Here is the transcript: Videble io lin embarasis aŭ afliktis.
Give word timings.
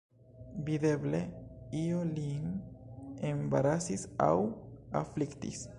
Videble 0.69 1.19
io 1.81 2.01
lin 2.15 2.49
embarasis 3.33 4.09
aŭ 4.31 4.35
afliktis. 5.05 5.67